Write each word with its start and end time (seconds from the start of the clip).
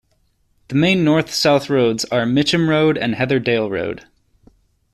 The 0.69 0.73
main 0.73 1.03
north-south 1.03 1.69
roads 1.69 2.05
are 2.05 2.25
Mitcham 2.25 2.67
Road 2.69 2.97
and 2.97 3.13
Heatherdale 3.13 3.69
Road. 3.69 4.07